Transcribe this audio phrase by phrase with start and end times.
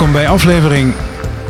[0.00, 0.92] Welkom bij aflevering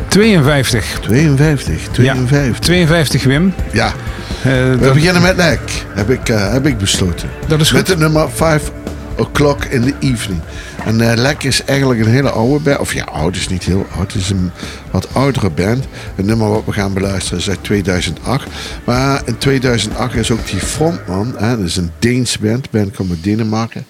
[0.07, 0.99] 52.
[0.99, 2.59] 52, 52.
[2.59, 3.53] 52 Wim.
[3.71, 7.29] Ja, Eh, we dat, beginnen met Lek, heb ik, eh, heb ik besloten.
[7.47, 7.89] dat is Met goed.
[7.89, 8.71] het nummer 5
[9.17, 10.39] o'clock in the evening.
[10.85, 12.79] En eh Lek is eigenlijk een hele oude band.
[12.79, 14.13] Of ja, oud is niet heel oud.
[14.13, 14.51] Het is een
[14.91, 15.85] wat oudere band.
[16.15, 18.47] Het nummer wat we gaan beluisteren is uit 2008.
[18.83, 21.33] Maar in 2008 is ook die frontman.
[21.37, 22.69] Hè, dat is een Deens band.
[22.69, 23.85] Band komt uit Denemarken.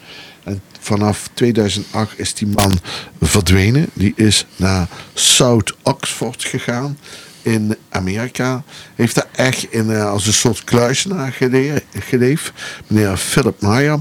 [0.91, 2.79] Vanaf 2008 is die man
[3.21, 3.89] verdwenen.
[3.93, 6.97] Die is naar South Oxford gegaan
[7.41, 8.63] in Amerika.
[8.95, 12.51] Heeft daar echt in, eh, als een soort kluisenaar gele- geleefd.
[12.87, 13.99] Meneer Philip Meyer.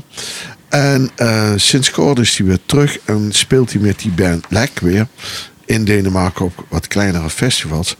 [0.68, 4.78] En eh, sinds kort is hij weer terug en speelt hij met die band Lek
[4.80, 5.06] weer
[5.64, 7.96] in Denemarken op wat kleinere festivals.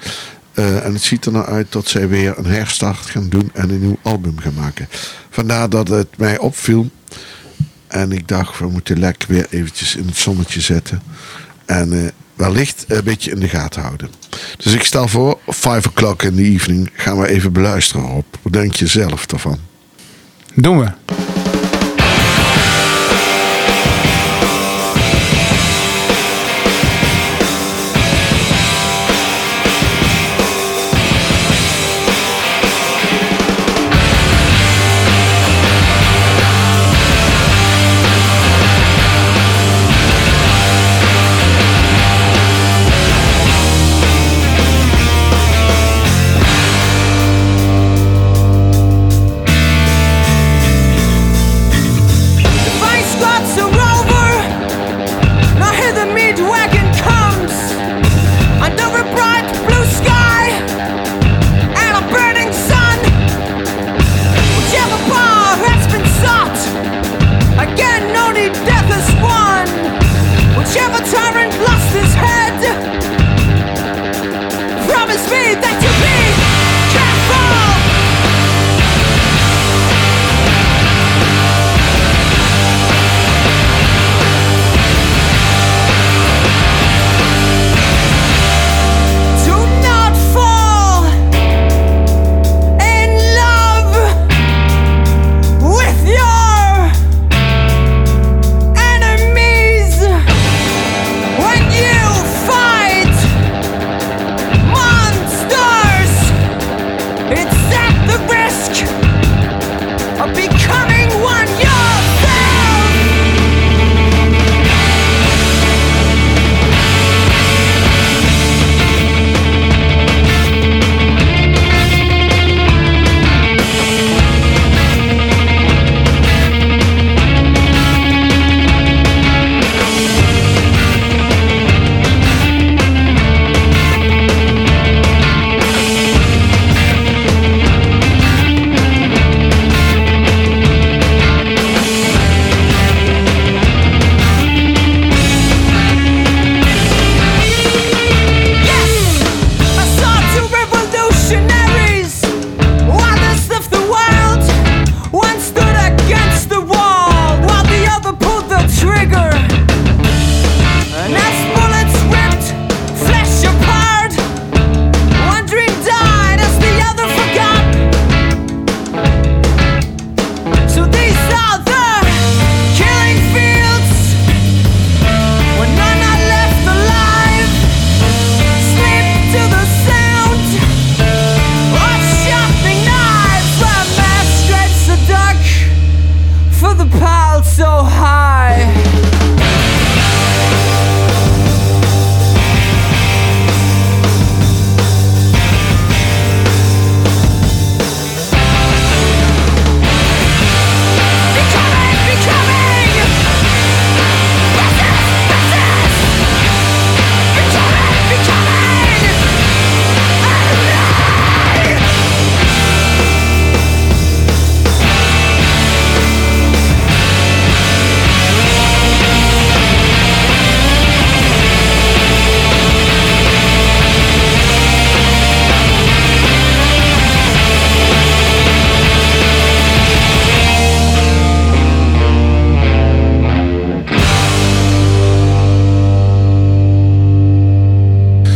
[0.55, 3.71] Eh, en het ziet er nou uit dat zij weer een herstart gaan doen en
[3.71, 4.89] een nieuw album gaan maken.
[5.31, 6.91] Vandaar dat het mij opviel.
[7.91, 11.03] En ik dacht, we moeten Lek weer eventjes in het zonnetje zetten.
[11.67, 14.11] En eh, wellicht een beetje in de gaten houden.
[14.57, 18.39] Dus ik stel voor, 5 o'clock in the evening gaan we even beluisteren op.
[18.43, 19.59] Wat denk je zelf daarvan?
[20.55, 20.91] Doen we.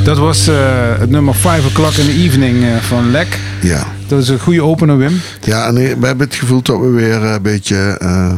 [0.05, 0.55] Dat was eh,
[0.99, 3.39] het nummer 5 o'clock in the evening eh, van Lek.
[3.63, 3.87] Ja.
[4.07, 5.21] Dat is een goede opener, Wim.
[5.45, 8.33] Ja, en we hebben het gevoel dat we weer een beetje eh,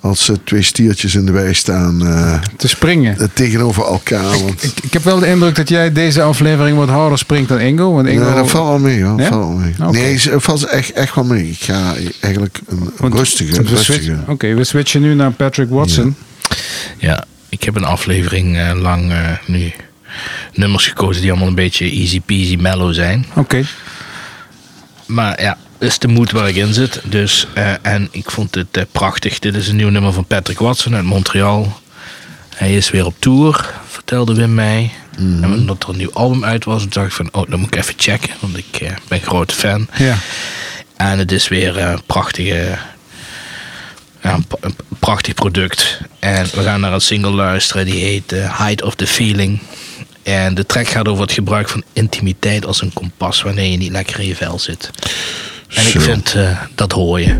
[0.00, 3.18] als eh, twee stiertjes in de wei staan eh, Te springen.
[3.18, 4.22] eh, tegenover elkaar.
[4.38, 7.60] Want, Ik, ik heb wel de indruk dat jij deze aflevering wat harder springt dan
[7.60, 7.92] Ingo.
[7.94, 9.20] Want Ingo ja, dat valt wel mee hoor.
[9.20, 9.26] Ja?
[9.28, 9.56] Valt wel
[9.90, 10.02] mee.
[10.02, 11.48] Nee, het valt echt, echt wel mee.
[11.50, 13.82] Ik ga eigenlijk een Want- rustige, rustige.
[13.82, 16.16] switchen- Oké, we switchen nu naar Patrick Watson.
[16.98, 19.72] Ja, ik heb een aflevering eh, lang eh, nu
[20.52, 23.26] nummers gekozen die allemaal een beetje easy peasy mellow zijn.
[23.34, 23.64] Oké.
[25.06, 27.00] Maar ja, is de moed waar ik in zit.
[27.04, 29.38] Dus, eh, en ik vond het eh, prachtig.
[29.38, 31.80] Dit is een nieuw nummer van Patrick Watson uit Montreal.
[32.54, 34.90] Hij is weer op tour, vertelde Wim mij.
[35.16, 37.80] En omdat er een nieuw album uit was, dacht ik van, oh, dan moet ik
[37.80, 38.30] even checken.
[38.40, 39.88] Want ik eh, ben groot fan.
[39.96, 40.16] Ja.
[40.96, 42.78] En het is weer een prachtige,
[44.22, 46.00] ja, een, prachtig product.
[46.18, 49.60] En we gaan naar een single luisteren die heet Height of the Feeling.
[50.28, 53.90] En de track gaat over het gebruik van intimiteit als een kompas wanneer je niet
[53.92, 54.90] lekker in je vel zit.
[55.68, 57.36] En ik vind eh, dat hoor je.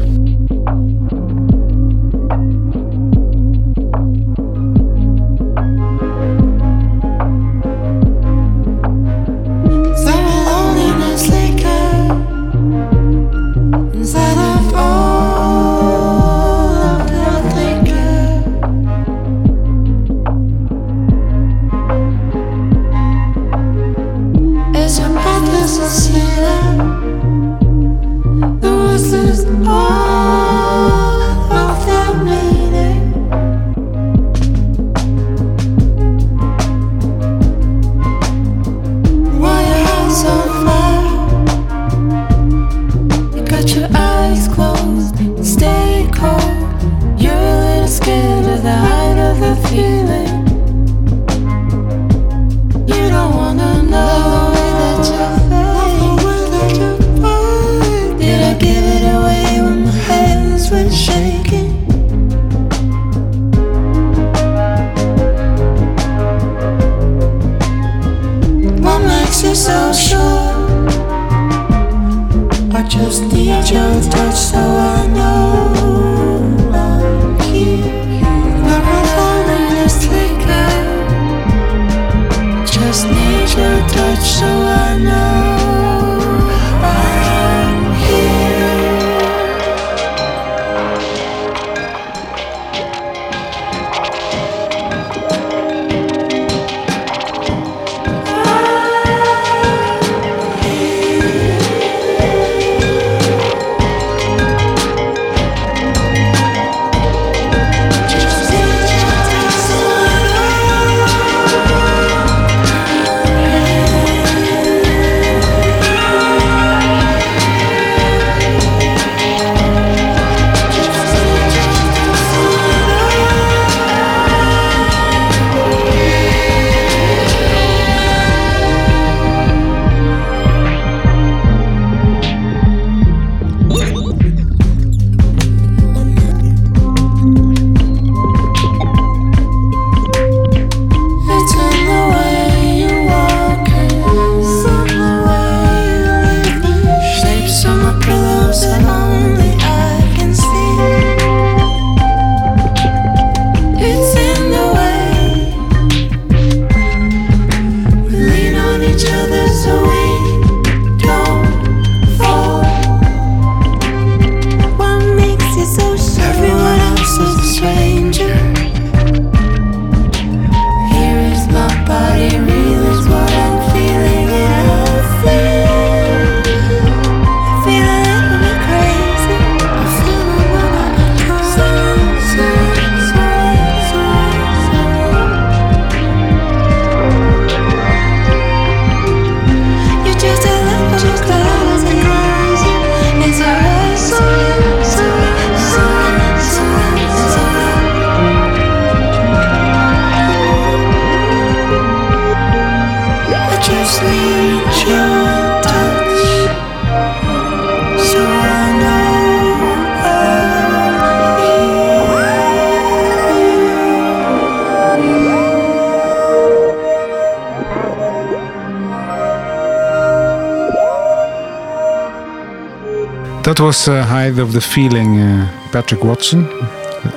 [223.69, 226.49] Was eh, Height of the Feeling, eh, Patrick Watson.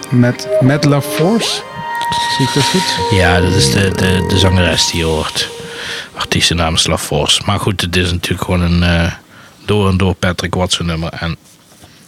[0.10, 1.62] Met Mad Love Force.
[2.38, 3.18] Zie ik dat goed?
[3.18, 5.50] Ja, dat is de, de, de zangeres die je hoort.
[6.16, 7.42] Artiestennaam is Love Force.
[7.46, 9.12] Maar goed, het is natuurlijk gewoon een eh,
[9.66, 11.14] door en door Patrick Watson nummer.
[11.14, 11.38] En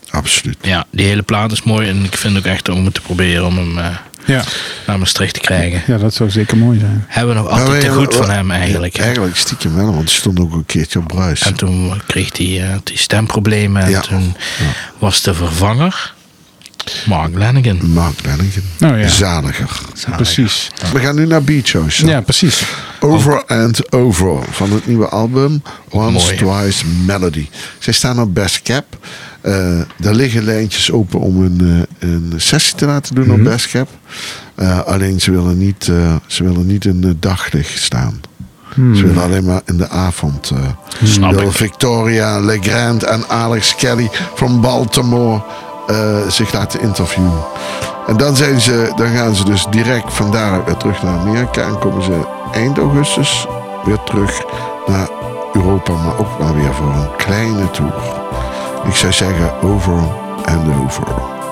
[0.10, 0.58] Absoluut.
[0.62, 3.58] Ja, die hele plaat is mooi en ik vind ook echt om te proberen om
[3.58, 3.96] hem eh,
[4.26, 4.44] Ja.
[4.94, 5.82] Naar Maastricht te krijgen.
[5.88, 7.06] ja, dat zou zeker mooi zijn.
[7.08, 8.98] Hebben we nog altijd te goed van hem eigenlijk.
[8.98, 11.42] Eigenlijk stiekem wel, want hij stond ook een keertje op Bruis.
[11.42, 14.00] En toen kreeg hij eh, die stemproblemen en Ja.
[14.02, 14.36] toen
[14.98, 16.14] was de vervanger
[17.06, 17.90] Mark Lanigan.
[17.92, 18.64] Mark Lanigan.
[18.78, 19.08] Nou ja.
[19.08, 19.70] Zaliger.
[20.16, 20.72] Precies.
[20.94, 22.06] We gaan nu naar Beach House.
[22.06, 22.64] Ja, precies.
[23.00, 26.36] Over and Over van het nieuwe album Once Mooi.
[26.38, 27.48] Twice Melody.
[27.80, 28.86] Zij staan op Best Cap.
[29.44, 33.72] Eh er liggen lijntjes open om een, eh, een sessie te laten doen op Best
[33.72, 33.88] Cap.
[34.56, 35.92] Eh, alleen ze willen niet,
[36.28, 38.22] ze willen niet in het daglicht staan.
[38.76, 40.52] Ze willen alleen maar in de avond.
[41.04, 41.52] Snap wil ik.
[41.52, 45.42] Victoria Legrand en Alex Kelly van Baltimore
[46.28, 47.44] zich laten interviewen.
[48.08, 51.62] En dan, zijn ze, dan gaan ze dus direct van daaruit weer terug naar Amerika.
[51.68, 53.48] En komen ze eind augustus
[53.86, 54.42] weer terug
[54.88, 55.10] naar
[55.54, 55.94] Europa.
[55.94, 57.94] Maar ook maar weer voor een kleine tour.
[58.86, 59.98] Ik zou zeggen over
[60.46, 61.43] en over.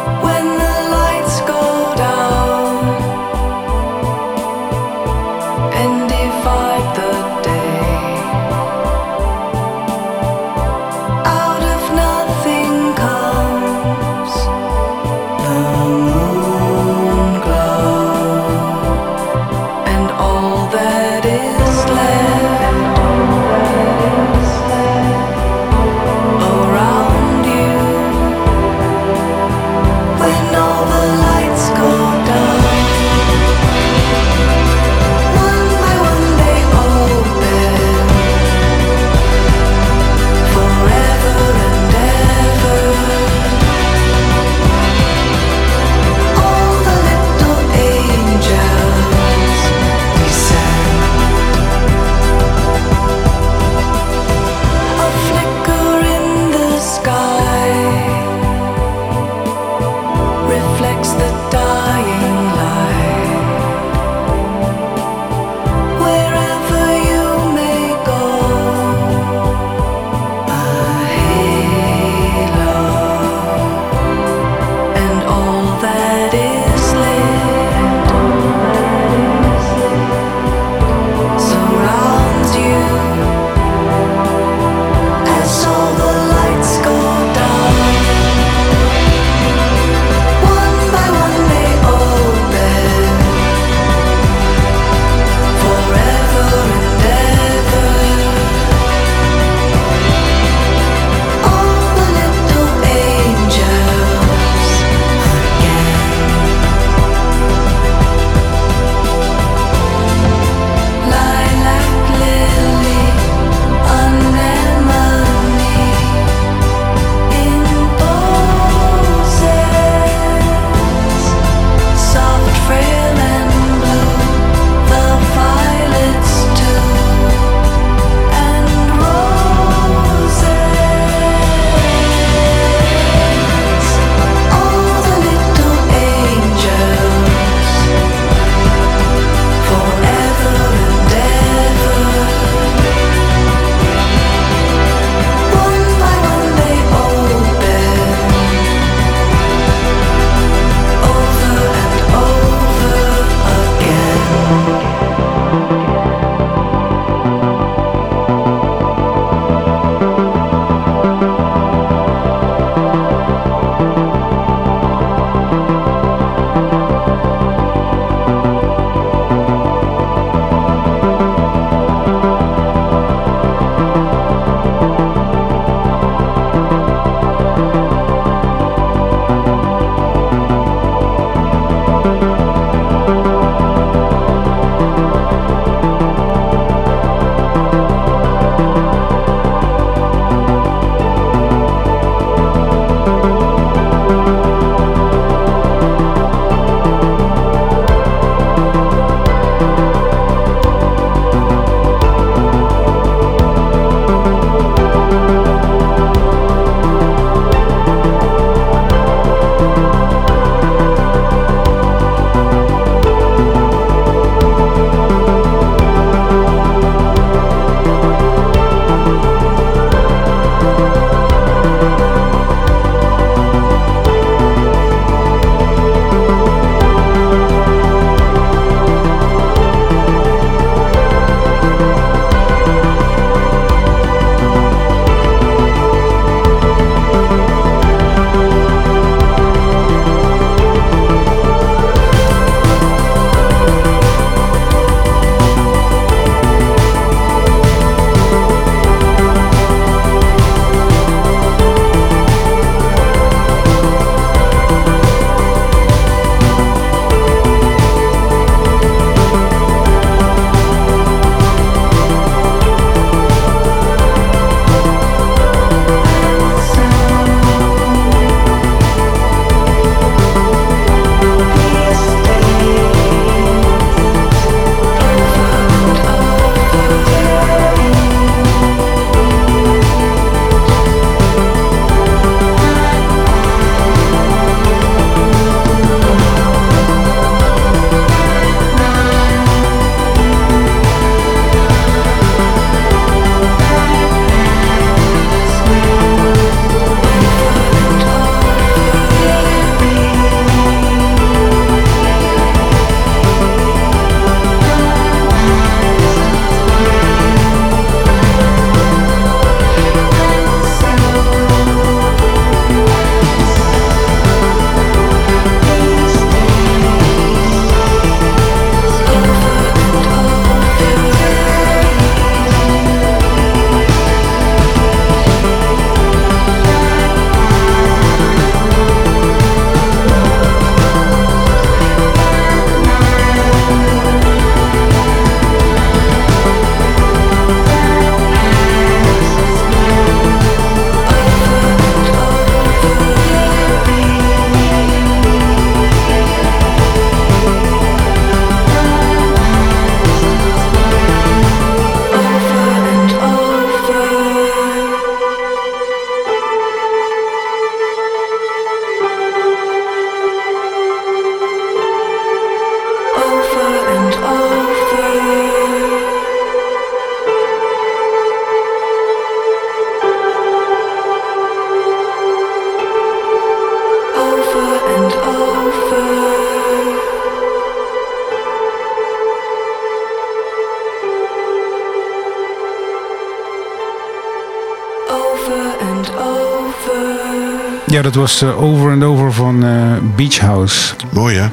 [388.01, 390.93] Ja, dat was eh, Over and Over van eh, Beach House.
[391.13, 391.47] Mooi hè?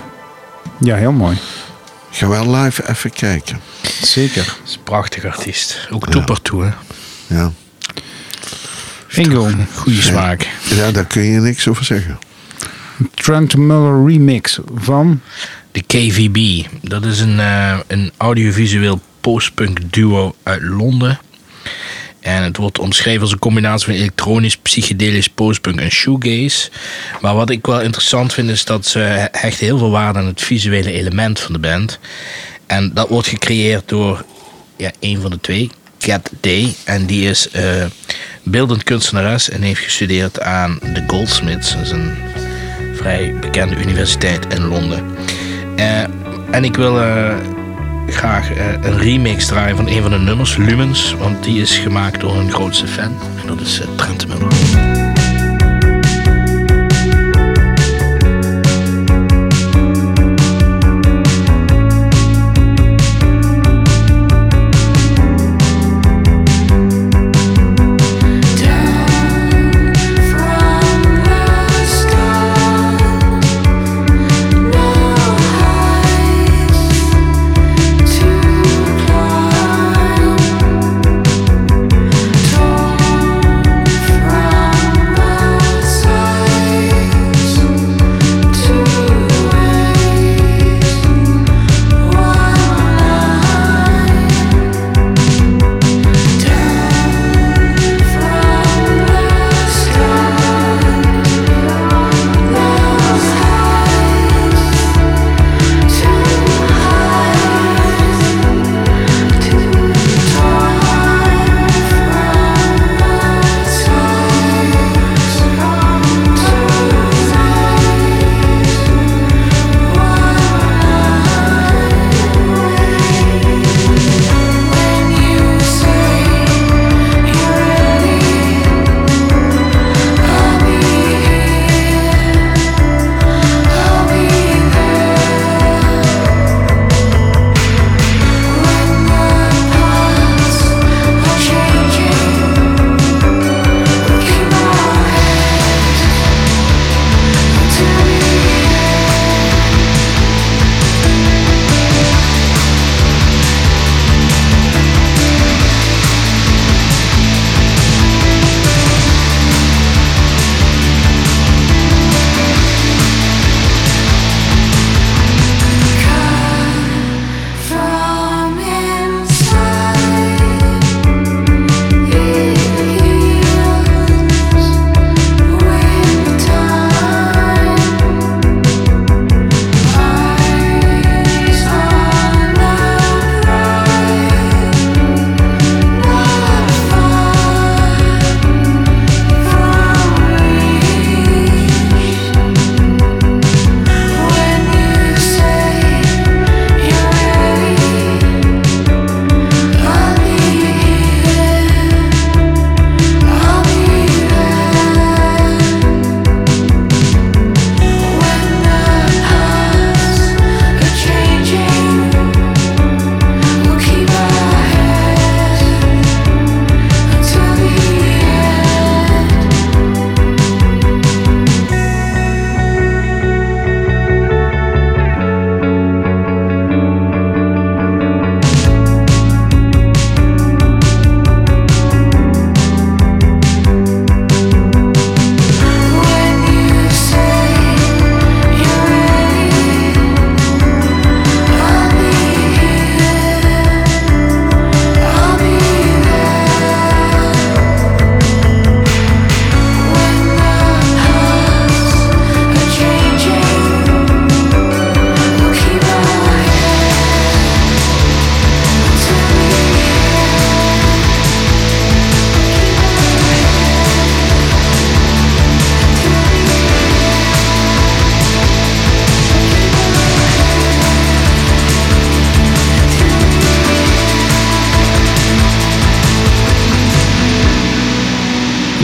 [0.81, 1.37] Ja, heel mooi.
[2.11, 3.61] Ga wel live even kijken.
[4.03, 4.45] Zeker.
[4.45, 5.89] Dat is een prachtig artiest.
[5.91, 6.71] Ook toeper toe, hè.
[7.37, 7.53] Ja.
[9.09, 10.49] Ingo, Goede smaak.
[10.63, 12.19] ja, daar kun je niks over zeggen.
[13.15, 15.21] Trent Muller remix van...
[15.73, 16.67] De KVB.
[16.83, 21.19] Dat is een, eh, een audiovisueel postpunk duo uit Londen.
[22.29, 26.71] En het wordt omschreven als een combinatie van elektronisch, psychedelisch, postpunk en shoegaze.
[27.21, 30.43] Maar wat ik wel interessant vind is dat ze hechten heel veel waarde aan het
[30.43, 31.99] visuele element van de band.
[32.67, 34.25] En dat wordt gecreëerd door
[34.77, 36.75] ja, een van de twee, Cat Day.
[36.85, 37.85] En die is eh,
[38.43, 41.73] beeldend kunstenares en heeft gestudeerd aan de Goldsmiths.
[41.73, 42.15] Dat is een
[42.95, 45.05] vrij bekende universiteit in Londen.
[45.77, 46.03] Eh,
[46.51, 47.37] en ik wil eh,
[48.13, 51.15] graag eh, een remix draaien van een van de nummers, Lumens.
[51.15, 53.17] Want die is gemaakt door hun grootste fan.
[53.41, 54.88] En dat is eh, Trent Muller.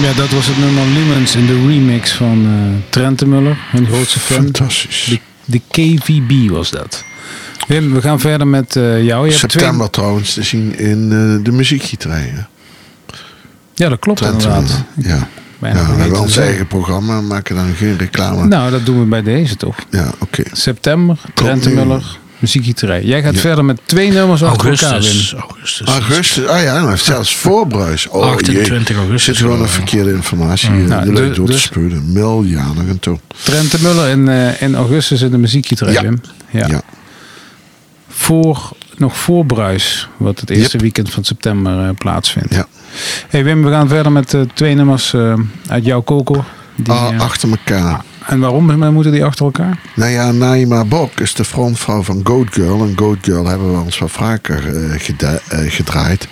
[0.05, 4.21] Ja, dat was het nummer Lumens in de remix van eh Trent Muller, hun grootste
[4.21, 4.43] fan.
[4.43, 5.05] Fantastisch.
[5.05, 7.05] De, de KVB was dat.
[7.67, 9.27] Wim, we gaan verder met eh, jou.
[9.27, 11.97] Je September trouwens te zien in eh, de?
[11.99, 12.33] Twee...
[13.75, 14.85] Ja, dat klopt inderdaad.
[14.95, 15.29] Ja.
[15.59, 18.47] Bijna Ja, we hebben ons eigen programma, maken dan geen reclame.
[18.47, 19.77] Nou, dat doen we bij deze toch.
[19.91, 20.43] Ja, oké.
[20.53, 21.75] September, Trente nu.
[21.75, 23.03] Muller, muziekgieterij.
[23.03, 23.41] Jij gaat Ja.
[23.41, 25.31] verder met twee nummers achter elkaar, Augustus.
[25.33, 25.41] Wim.
[25.41, 25.87] Augustus.
[25.89, 28.09] Augustus, ah ja, nou, zelfs voorbruis.
[28.09, 28.97] Oh, 28 jee.
[28.97, 29.25] augustus.
[29.25, 32.13] Zit gewoon een verkeerde informatie Nou, nou, de- door te dus- spelen.
[32.13, 33.19] Miljanigen toe.
[33.43, 36.03] Trente Muller in, eh, in augustus in de muziekgieterij, Ja.
[36.03, 36.21] Wim.
[36.51, 36.67] Ja.
[36.67, 36.81] Ja.
[38.09, 40.81] Voor, nog voor Bruis, wat het eerste Yep.
[40.81, 42.55] weekend van september eh, plaatsvindt.
[42.55, 42.67] Ja.
[43.29, 45.35] Hey Wim, we gaan verder met eh, twee nummers eh,
[45.69, 46.45] uit jouw koko.
[46.77, 48.05] Die, Ah, achter elkaar.
[48.27, 49.79] En waarom moeten die achter elkaar?
[49.95, 52.83] Nou ja, Naima Bok is de frontvrouw van Goat Girl.
[52.83, 56.29] En Goat Girl hebben we ons wel vaker eh, geda- eh, gedraaid.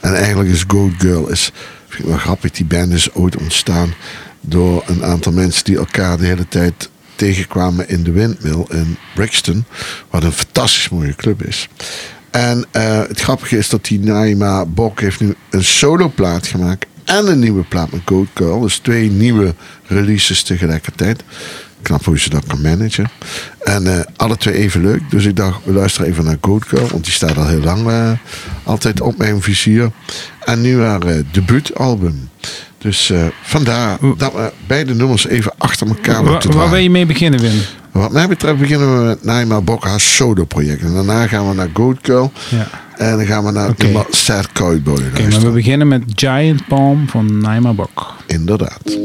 [0.00, 1.52] En eigenlijk is Goat Girl, is,
[1.88, 3.94] vind ik wel grappig, die band is ooit ontstaan
[4.40, 9.64] door een aantal mensen die elkaar de hele tijd tegenkwamen in de Windmill in Brixton.
[10.10, 11.68] Wat een fantastisch mooie club is.
[12.30, 17.26] En eh, het grappige is dat die Naima Bok heeft nu een soloplaat gemaakt en
[17.26, 18.60] een nieuwe plaat met Goat Girl.
[18.60, 19.54] Dus twee nieuwe
[19.86, 21.22] releases tegelijkertijd.
[21.84, 23.10] Knap hoe ze dat kan managen.
[23.62, 25.10] En eh, alle twee even leuk.
[25.10, 26.88] Dus ik dacht, we luisteren even naar Goat Girl.
[26.88, 28.10] Want die staat al heel lang eh,
[28.62, 29.90] altijd op mijn vizier.
[30.44, 32.28] En nu haar eh, debuutalbum.
[32.78, 37.40] Dus vandaar dat we beide nummers even achter elkaar moeten waar wil je mee beginnen,
[37.40, 37.60] Wim?
[37.92, 40.82] Wat mij betreft beginnen we met Naima Bok, haar solo-project.
[40.82, 42.32] En daarna gaan we naar Goat Girl.
[42.50, 42.68] Ja.
[42.96, 47.08] En dan gaan we naar nummer Sad Cowboy Oké, maar we beginnen met Giant Palm
[47.08, 48.14] van Naima Bok.
[48.26, 48.98] Inderdaad.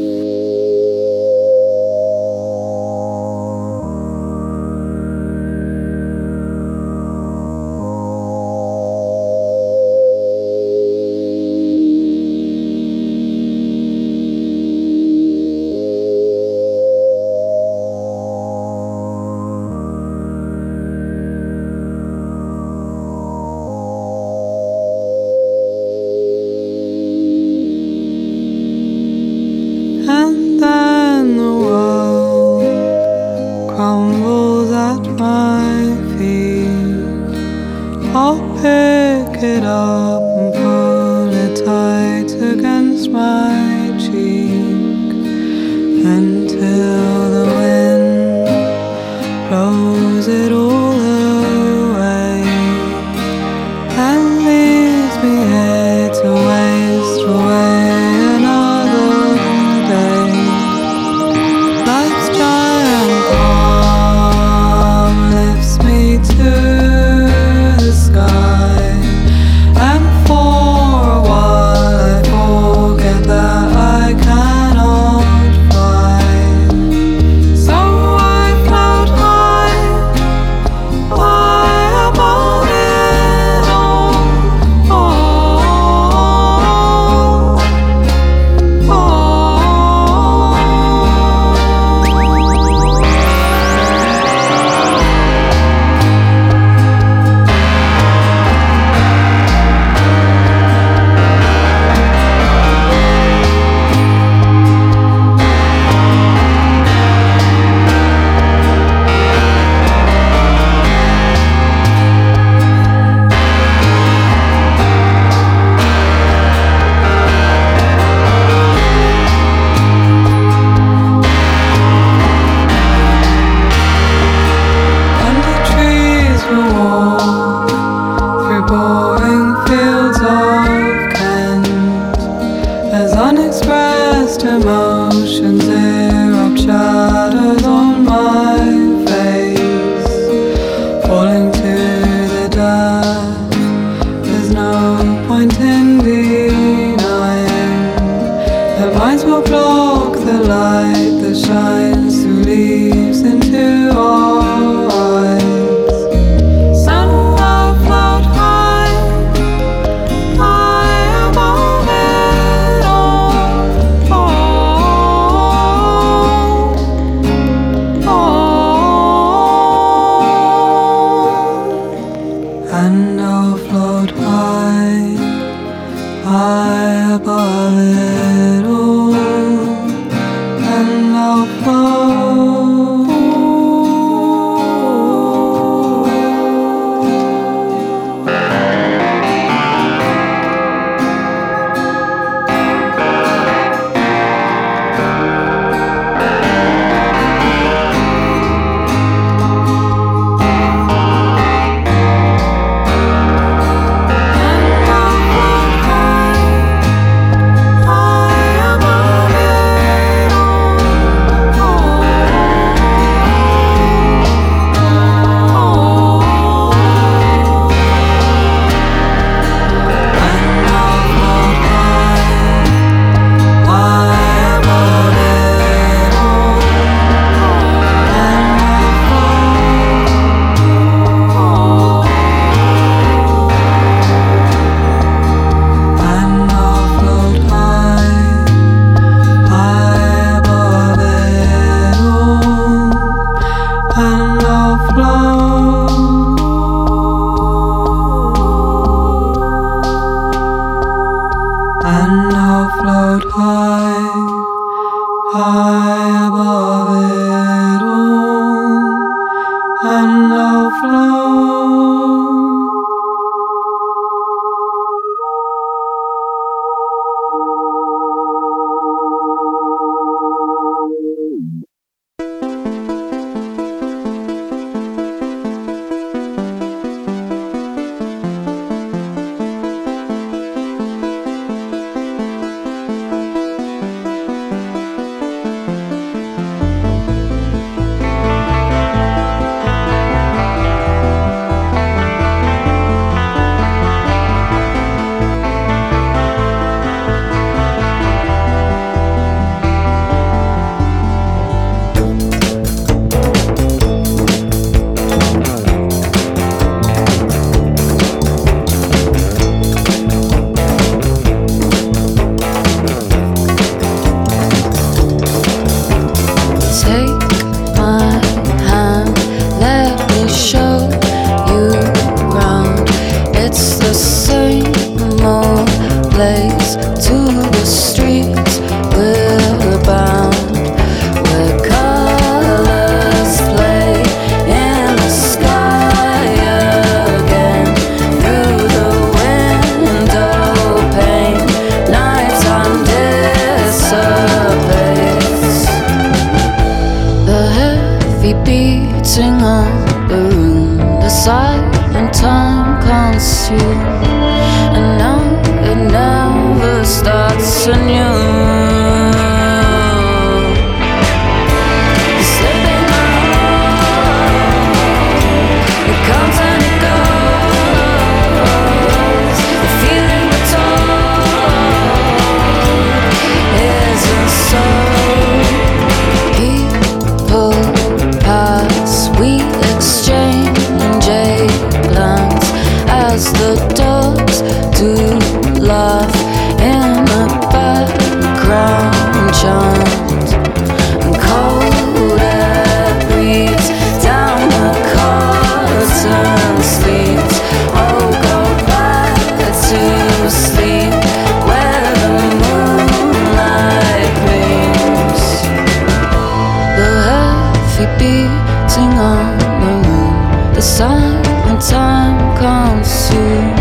[407.79, 409.47] coffee beating on the
[409.87, 410.53] moon.
[410.53, 413.59] The sun when time consumed,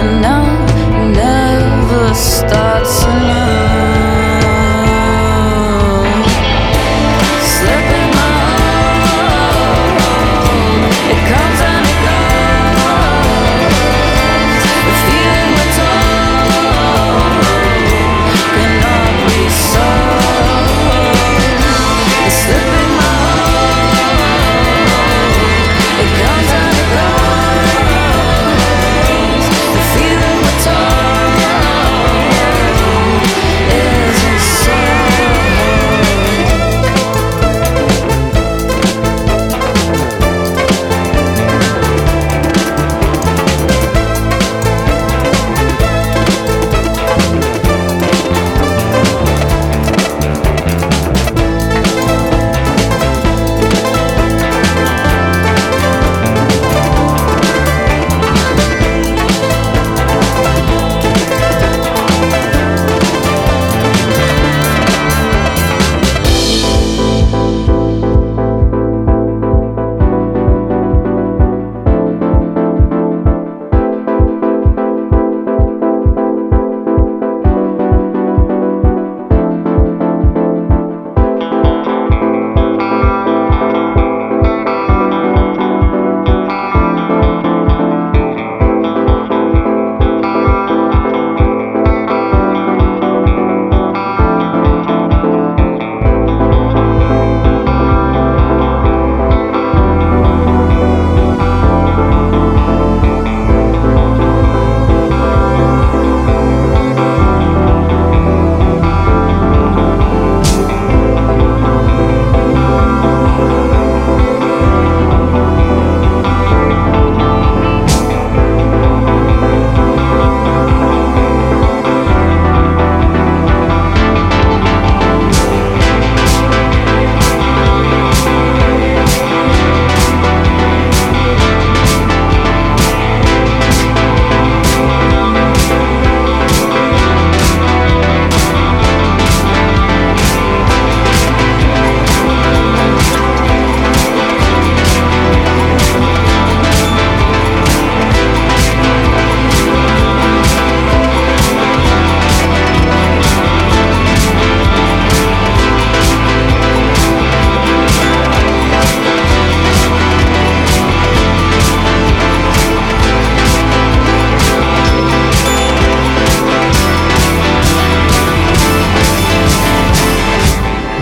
[0.00, 0.44] and now
[1.00, 3.59] it never starts anew.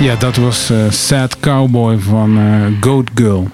[0.09, 3.49] Ja, dat was eh, Sad Cowboy van eh, Goat Girl.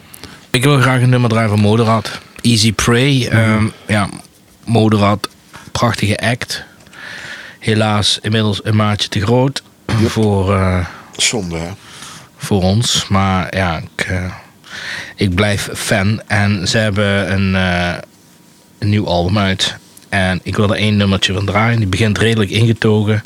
[0.50, 2.20] Ik wil graag een nummer draaien van Moderat.
[2.40, 3.28] Easy Prey.
[3.28, 4.08] ehm, ja,
[4.64, 5.28] Moderat,
[5.72, 6.64] prachtige act.
[7.58, 9.62] Helaas inmiddels een maatje te groot
[10.06, 11.70] voor, eh, Zonde, hè?
[12.36, 13.06] voor ons.
[13.08, 14.32] Maar ja, ik, eh,
[15.16, 16.22] ik blijf fan.
[16.26, 17.94] En ze hebben een, eh,
[18.78, 19.76] een nieuw album uit.
[20.08, 21.78] En ik wil er één nummertje van draaien.
[21.78, 23.22] Die begint redelijk ingetogen.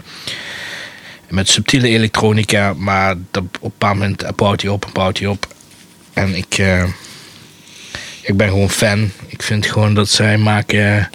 [1.28, 2.72] Met subtiele elektronica.
[2.76, 5.46] Maar op een bepaald moment bouwt hij op en bouwt hij op.
[6.12, 6.84] En ik, eh,
[8.22, 9.10] ik ben gewoon fan.
[9.26, 11.10] Ik vind gewoon dat zij maken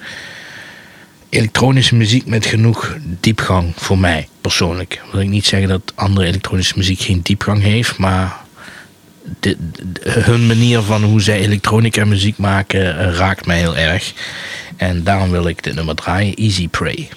[1.30, 5.02] elektronische muziek met genoeg diepgang voor mij persoonlijk.
[5.12, 8.36] Wil ik niet zeggen dat andere elektronische muziek geen diepgang heeft, maar
[9.40, 9.58] de-
[10.04, 14.14] hun manier van hoe zij elektronica muziek maken eh, raakt mij heel erg.
[14.78, 17.10] En daarom wil ik dit nummer draaien, Easy Prey.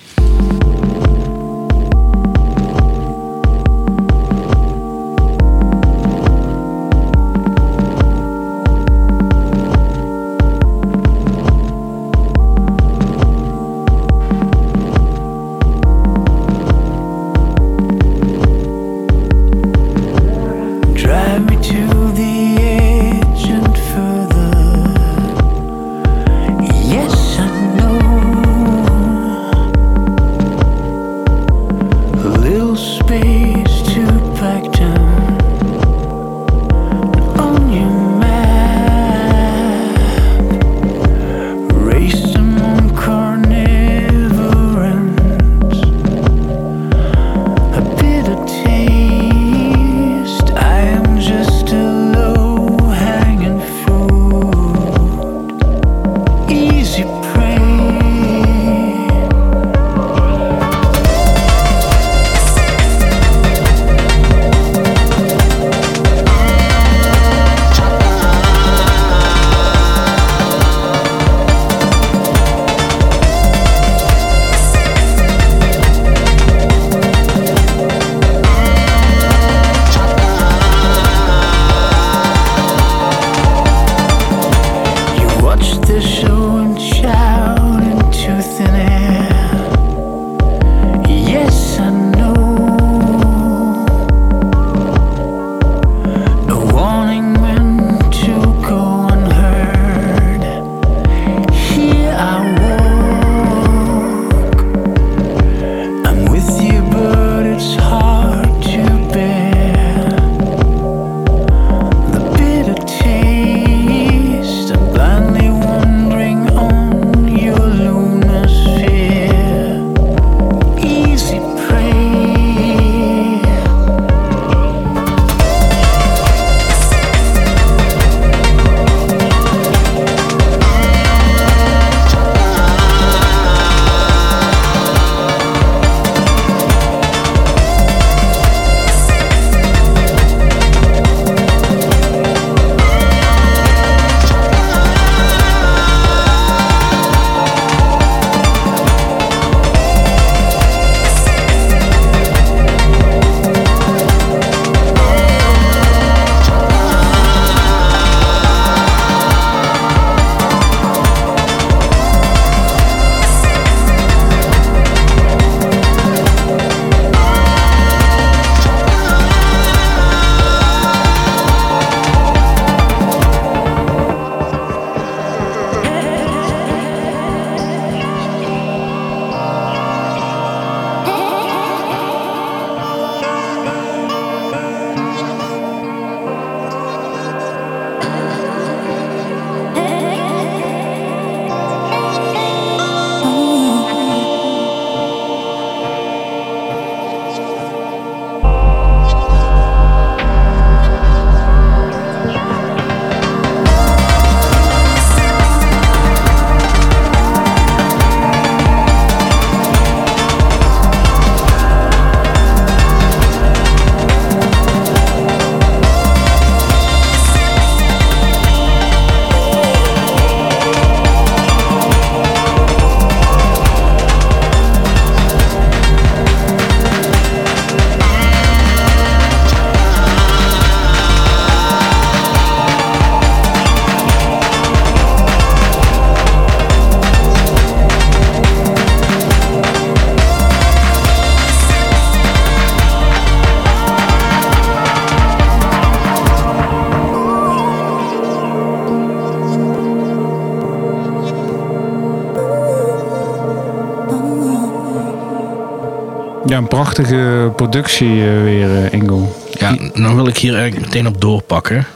[256.76, 259.36] Prachtige productie eh, weer, eh, Ingo.
[259.58, 261.86] Ja, dan wil ik hier eigenlijk meteen op doorpakken.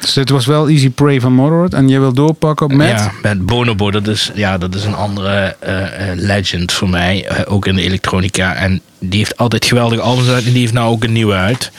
[0.00, 1.74] Dus dit was wel Easy Prey van Motorhead.
[1.74, 2.88] En jij wil doorpakken op met...
[2.88, 7.26] Ja, met Bonobo, dat is, ja, dat is een andere eh, eh, legend voor mij.
[7.26, 8.54] eh, ook in de elektronica.
[8.54, 10.44] En die heeft altijd geweldige albums uit.
[10.44, 11.70] En die heeft nou ook een nieuwe uit.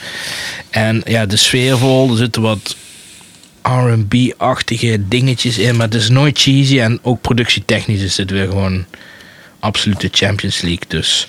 [0.70, 2.10] En ja, de sfeervol.
[2.10, 2.76] Er zitten wat
[3.62, 5.76] R&B-achtige dingetjes in.
[5.76, 6.80] Maar het is nooit cheesy.
[6.80, 8.84] En ook productietechnisch is dit weer gewoon
[9.60, 10.84] absolute Champions League.
[10.88, 11.26] Dus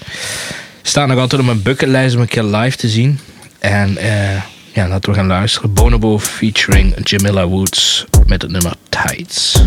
[0.84, 3.20] staat nog altijd op mijn bucketlijst om een keer live te zien.
[3.60, 4.42] En eh,
[4.74, 5.74] ja, laten we gaan luisteren.
[5.74, 9.64] Bonobo featuring Jamila Woods met het nummer Tides.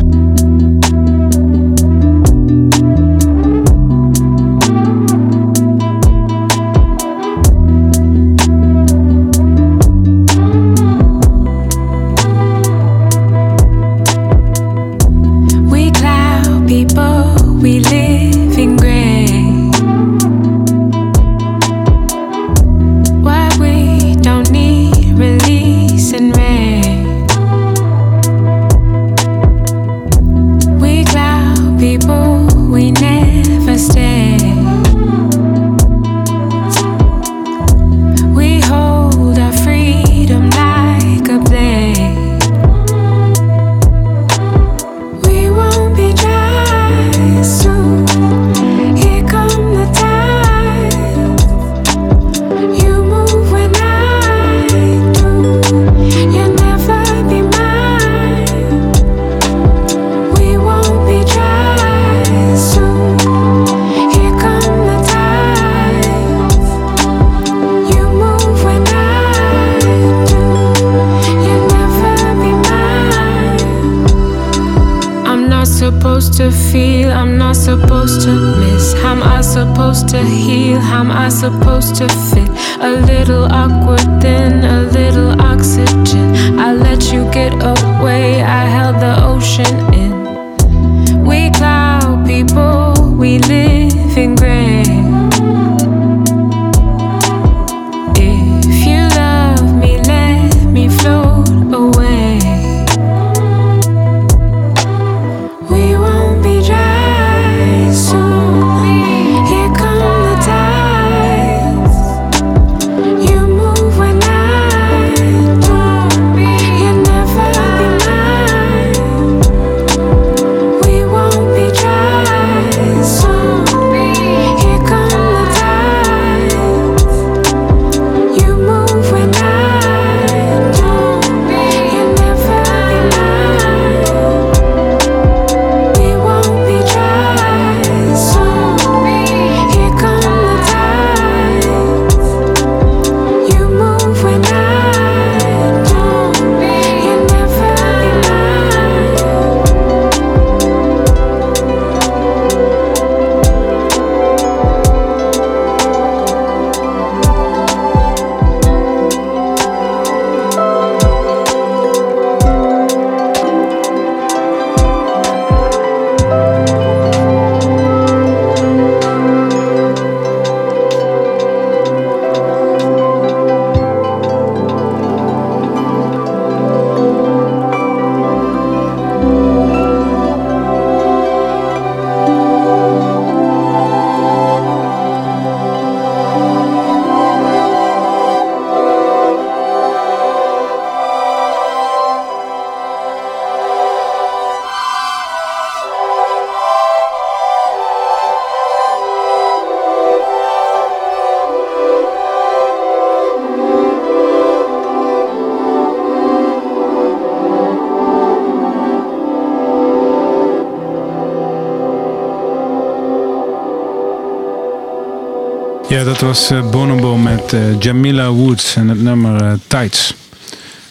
[215.97, 220.15] Ja, dat was eh, Bonobo met eh, Jamila Woods en het nummer eh, Tides.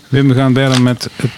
[0.08, 1.32] Wim, we gaan verder met het,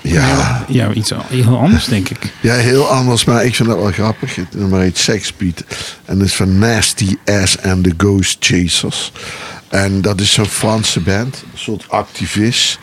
[0.00, 2.32] Ja, ja, iets heel anders, denk ik.
[2.40, 4.34] ja, heel anders, maar ik vind dat wel grappig.
[4.34, 5.64] Het nummer heet Sexbeat.
[6.04, 9.12] En dat is van Nasty Ass and the Ghost Chasers.
[9.68, 12.78] En dat is zo'n Franse band, een soort activist.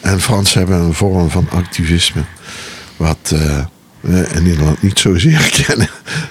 [0.00, 2.22] En Fransen hebben een vorm van activisme.
[2.96, 3.64] Wat eh,
[4.00, 5.88] we in Nederland niet zozeer kennen.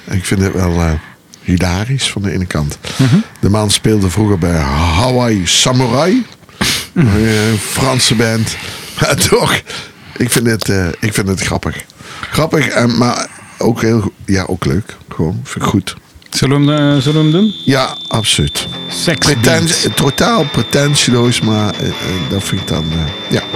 [0.10, 1.00] ik vind het wel
[1.42, 2.78] hilarisch van de ene kant.
[3.40, 6.26] De man speelde vroeger bij Hawaii Samurai.
[6.94, 8.56] Een Franse band.
[9.02, 9.62] Maar toch,
[10.18, 11.84] ik vind het, eh, ik vind het grappig.
[12.32, 13.28] Grappig, en, maar
[13.58, 14.98] ook heel ja, ook leuk.
[15.10, 15.96] Gewoon, vind ik goed.
[16.30, 17.54] Zullen we hem, eh, zullen we hem doen?
[17.66, 18.68] Ja, absoluut.
[19.88, 19.96] Beat.
[19.96, 21.94] totaal pretentieloos, maar eh, eh,
[22.30, 22.86] dat vind ik dan...
[22.92, 23.51] eh, ja.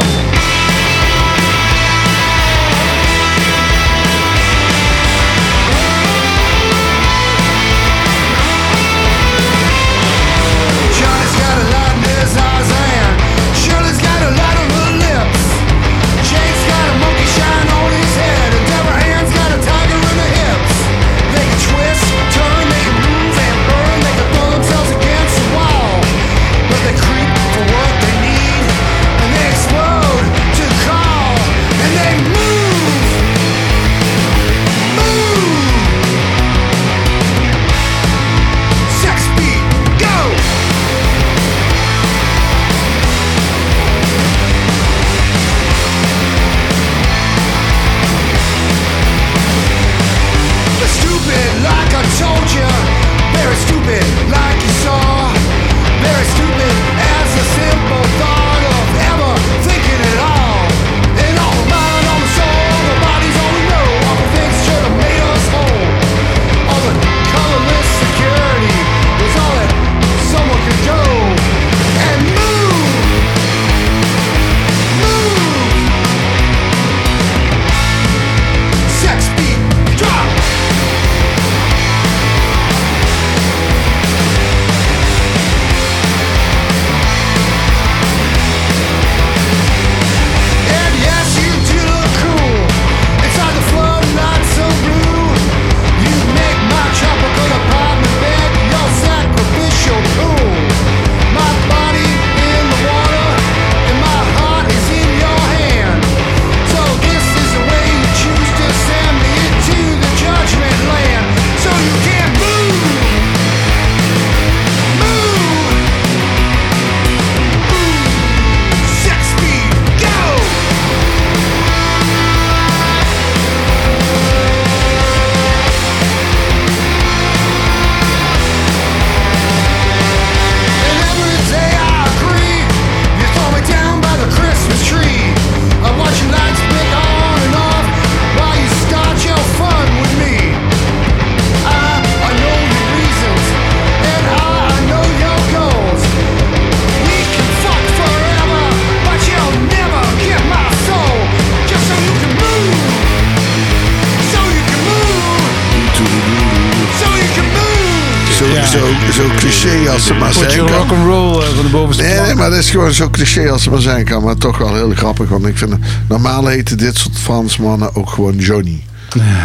[159.69, 160.75] Cliché als ze maar Potje zijn kan.
[160.77, 163.73] rock'n'roll eh, van de bovenste Nee, nee, maar dat is gewoon zo cliché als het
[163.73, 164.23] maar zijn kan.
[164.23, 165.29] Maar toch wel heel grappig.
[165.29, 165.73] Want ik vind,
[166.09, 168.83] normaal heten dit soort Fransmannen ook gewoon Johnny.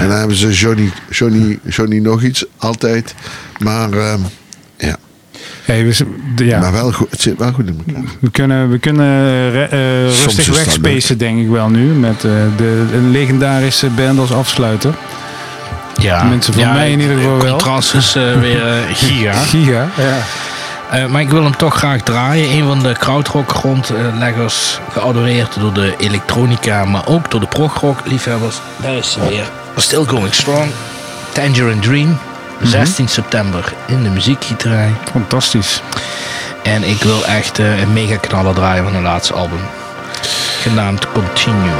[0.00, 3.14] En dan hebben ze Johnny, Johnny, Johnny nog iets, altijd.
[3.58, 4.18] Maar ehm,
[4.78, 4.96] ja,
[5.64, 5.94] Hey, we,
[6.44, 6.60] ja.
[6.60, 8.02] maar wel goed, het zit wel goed in elkaar.
[8.20, 11.84] we kunnen, we kunnen re- eh, rustig wegspacen, denk ik wel nu.
[11.84, 14.94] Met eh, de, een legendarische band als afsluiter.
[16.00, 17.52] Ja, Mensen van mij in ieder geval het wel.
[17.56, 19.32] contrast is eh, weer eh, giga.
[19.32, 19.88] Giga.
[19.96, 20.16] Ja.
[20.90, 22.50] Eh, maar ik wil hem toch graag draaien.
[22.50, 28.56] Een van de krautrock grondleggers, geadoreerd door de elektronica, maar ook door de progrock liefhebbers.
[28.76, 29.44] Daar is ze weer.
[29.76, 30.70] Still Going Strong.
[31.32, 32.18] Tangerine Dream.
[32.62, 34.90] 16 september in de muziekgieterij.
[35.12, 35.82] Fantastisch.
[36.62, 39.60] En ik wil echt een mega knaller draaien van hun laatste album.
[40.62, 41.74] Genaamd Continuum.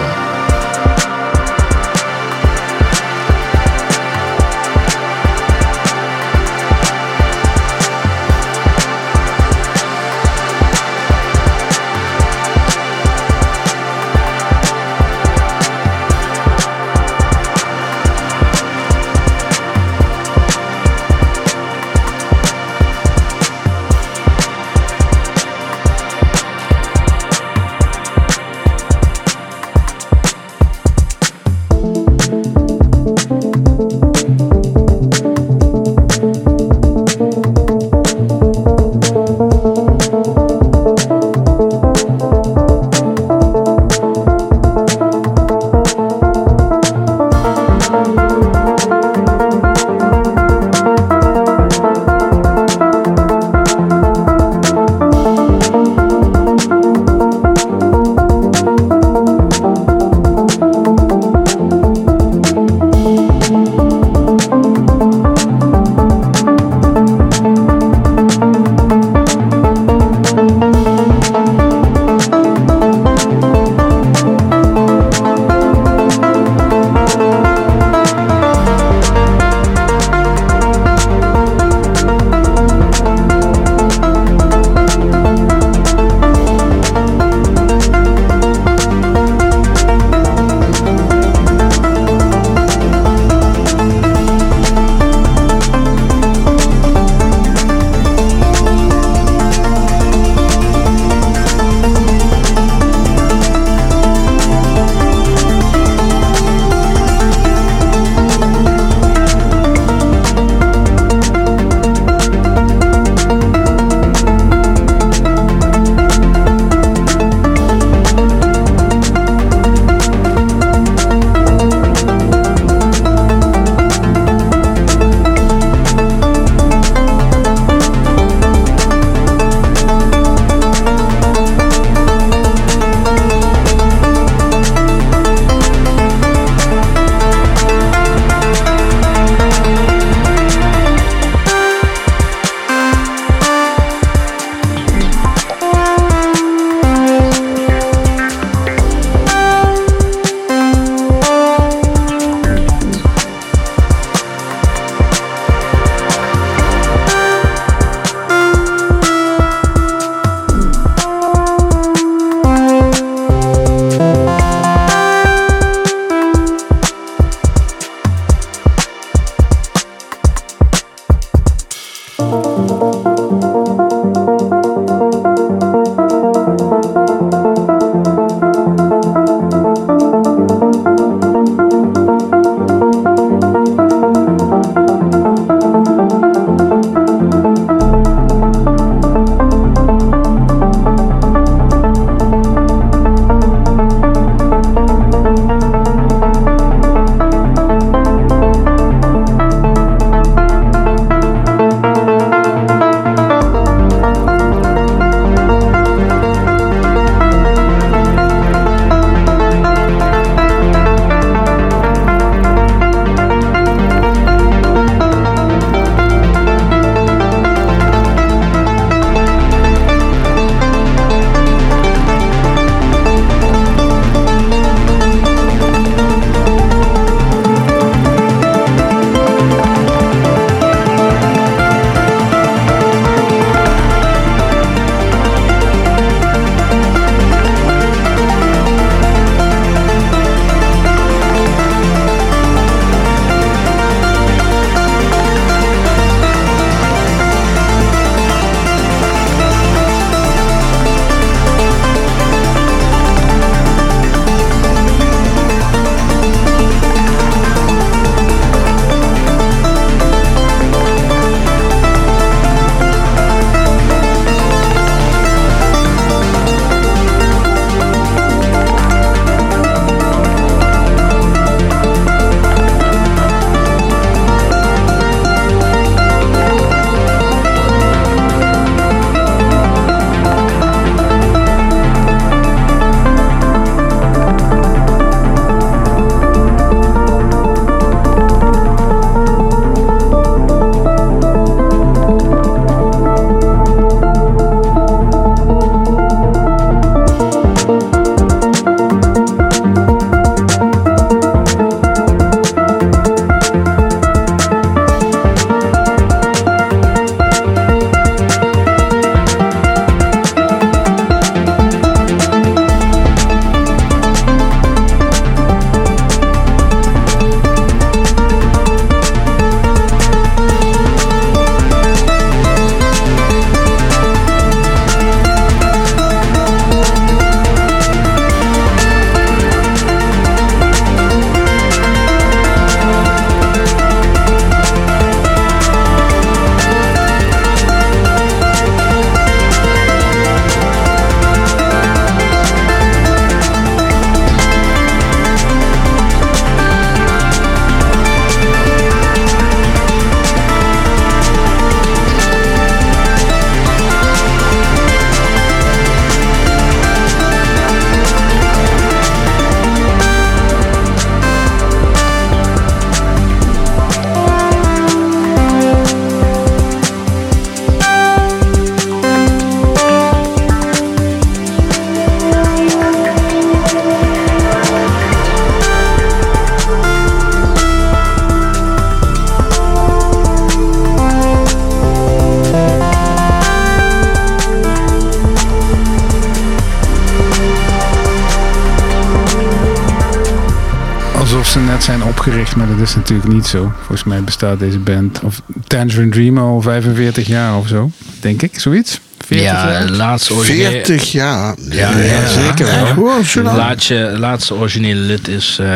[392.57, 393.73] Maar dat is natuurlijk niet zo.
[393.77, 397.91] Volgens mij bestaat deze band, of Tangerine Dream al 45 jaar of zo,
[398.21, 399.01] denk ik, zoiets.
[399.27, 399.87] 40 Ja, jaar?
[399.87, 401.55] de laatste originele, 40 jaar.
[401.71, 403.05] Ja, ja, zeker wel.
[403.45, 403.57] Lang?
[403.57, 405.69] laatste, laatste originele lid is eh,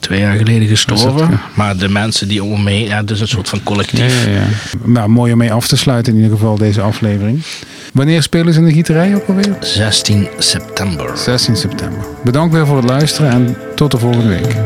[0.00, 1.28] twee jaar geleden gestorven.
[1.30, 1.40] Ja?
[1.54, 4.24] Maar de mensen die om me heen, ja, het is een soort van Ja, collectief.
[4.24, 4.42] ja, ja.
[4.84, 7.42] Nou, mooi om mee af te sluiten in ieder geval deze aflevering.
[7.92, 9.56] Wanneer spelen ze in de gieterij ook alweer?
[9.60, 11.10] 16 september.
[11.18, 12.04] 16 september.
[12.24, 14.56] Bedankt weer voor het luisteren en tot de volgende week.